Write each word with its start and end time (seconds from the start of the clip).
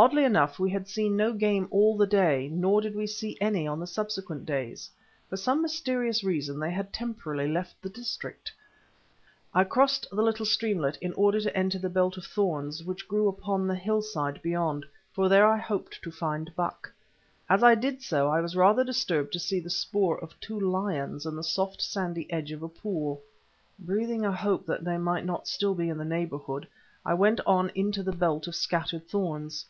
Oddly 0.00 0.22
enough 0.22 0.60
we 0.60 0.70
had 0.70 0.86
seen 0.86 1.16
no 1.16 1.32
game 1.32 1.66
all 1.72 1.96
the 1.96 2.06
day, 2.06 2.48
nor 2.52 2.80
did 2.80 2.94
we 2.94 3.04
see 3.08 3.36
any 3.40 3.66
on 3.66 3.80
the 3.80 3.86
subsequent 3.88 4.46
days. 4.46 4.88
For 5.28 5.36
some 5.36 5.60
mysterious 5.60 6.22
reason 6.22 6.60
they 6.60 6.70
had 6.70 6.92
temporarily 6.92 7.48
left 7.50 7.82
the 7.82 7.88
district. 7.88 8.52
I 9.52 9.64
crossed 9.64 10.06
the 10.08 10.22
little 10.22 10.46
streamlet 10.46 10.98
in 11.00 11.12
order 11.14 11.40
to 11.40 11.56
enter 11.56 11.80
the 11.80 11.88
belt 11.90 12.16
of 12.16 12.24
thorns 12.26 12.84
which 12.84 13.08
grew 13.08 13.26
upon 13.26 13.66
the 13.66 13.74
hill 13.74 14.00
side 14.00 14.40
beyond, 14.40 14.86
for 15.12 15.28
there 15.28 15.44
I 15.44 15.56
hoped 15.56 16.00
to 16.02 16.12
find 16.12 16.54
buck. 16.54 16.92
As 17.50 17.64
I 17.64 17.74
did 17.74 18.00
so 18.00 18.28
I 18.28 18.40
was 18.40 18.54
rather 18.54 18.84
disturbed 18.84 19.32
to 19.32 19.40
see 19.40 19.58
the 19.58 19.68
spoor 19.68 20.16
of 20.20 20.38
two 20.38 20.60
lions 20.60 21.26
in 21.26 21.34
the 21.34 21.42
soft 21.42 21.82
sandy 21.82 22.30
edge 22.32 22.52
of 22.52 22.62
a 22.62 22.68
pool. 22.68 23.20
Breathing 23.80 24.24
a 24.24 24.30
hope 24.30 24.64
that 24.66 24.84
they 24.84 24.96
might 24.96 25.24
not 25.24 25.48
still 25.48 25.74
be 25.74 25.88
in 25.88 25.98
the 25.98 26.04
neighbourhood, 26.04 26.68
I 27.04 27.14
went 27.14 27.40
on 27.44 27.72
into 27.74 28.04
the 28.04 28.12
belt 28.12 28.46
of 28.46 28.54
scattered 28.54 29.08
thorns. 29.08 29.66